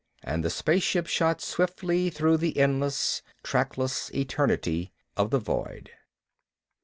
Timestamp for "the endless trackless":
2.37-4.09